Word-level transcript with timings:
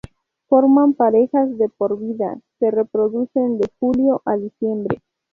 Forman 0.47 0.95
parejas 0.95 1.55
de 1.59 1.69
por 1.69 1.99
vida, 1.99 2.39
se 2.57 2.71
reproducen 2.71 3.59
de 3.59 3.69
julio 3.79 4.23
a 4.25 4.35
diciembre. 4.35 4.99